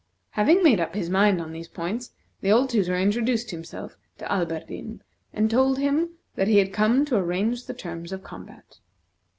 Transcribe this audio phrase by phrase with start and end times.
[0.31, 2.09] Having made up his mind on these points,
[2.39, 7.17] the old tutor introduced himself to Alberdin, and told him that he had come to
[7.17, 8.79] arrange the terms of combat.